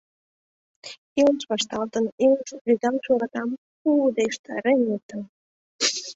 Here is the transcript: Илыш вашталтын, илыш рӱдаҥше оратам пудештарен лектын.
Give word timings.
Илыш 1.19 1.43
вашталтын, 1.51 2.05
илыш 2.25 2.49
рӱдаҥше 2.67 3.09
оратам 3.15 3.49
пудештарен 3.79 4.79
лектын. 4.87 5.21